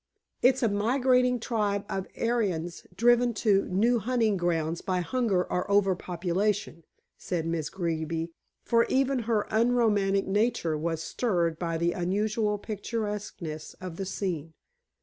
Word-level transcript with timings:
"It's 0.41 0.63
a 0.63 0.67
migrating 0.67 1.39
tribe 1.39 1.85
of 1.87 2.07
Aryans 2.19 2.87
driven 2.95 3.35
to 3.35 3.67
new 3.67 3.99
hunting 3.99 4.35
grounds 4.35 4.81
by 4.81 5.01
hunger 5.01 5.43
or 5.43 5.69
over 5.69 5.95
population," 5.95 6.83
said 7.19 7.45
Miss 7.45 7.69
Greeby, 7.69 8.31
for 8.63 8.85
even 8.85 9.19
her 9.29 9.45
unromantic 9.51 10.25
nature 10.25 10.75
was 10.75 11.03
stirred 11.03 11.59
by 11.59 11.77
the 11.77 11.91
unusual 11.93 12.57
picturesqueness 12.57 13.75
of 13.79 13.97
the 13.97 14.05
scene. 14.07 14.55